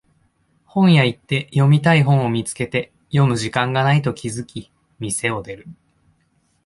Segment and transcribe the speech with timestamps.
[0.65, 5.67] 本屋行って読みたい本を見つけて読む時間がないと気づき店を出る